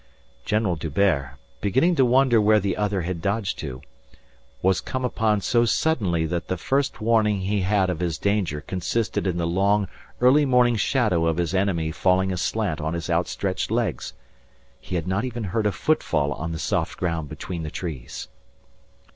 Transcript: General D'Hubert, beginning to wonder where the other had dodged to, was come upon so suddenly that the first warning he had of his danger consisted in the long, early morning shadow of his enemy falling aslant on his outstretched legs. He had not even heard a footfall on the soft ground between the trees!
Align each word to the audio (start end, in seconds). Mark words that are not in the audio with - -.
General 0.45 0.75
D'Hubert, 0.77 1.37
beginning 1.61 1.93
to 1.93 2.03
wonder 2.03 2.41
where 2.41 2.59
the 2.59 2.75
other 2.75 3.03
had 3.03 3.21
dodged 3.21 3.59
to, 3.59 3.81
was 4.63 4.81
come 4.81 5.05
upon 5.05 5.41
so 5.41 5.63
suddenly 5.63 6.25
that 6.25 6.47
the 6.47 6.57
first 6.57 7.01
warning 7.01 7.41
he 7.41 7.61
had 7.61 7.87
of 7.87 7.99
his 7.99 8.17
danger 8.17 8.61
consisted 8.61 9.27
in 9.27 9.37
the 9.37 9.45
long, 9.45 9.87
early 10.19 10.43
morning 10.43 10.75
shadow 10.75 11.27
of 11.27 11.37
his 11.37 11.53
enemy 11.53 11.91
falling 11.91 12.31
aslant 12.33 12.81
on 12.81 12.95
his 12.95 13.11
outstretched 13.11 13.69
legs. 13.69 14.13
He 14.79 14.95
had 14.95 15.07
not 15.07 15.23
even 15.23 15.43
heard 15.43 15.67
a 15.67 15.71
footfall 15.71 16.33
on 16.33 16.51
the 16.51 16.57
soft 16.57 16.97
ground 16.97 17.29
between 17.29 17.61
the 17.61 17.69
trees! 17.69 18.27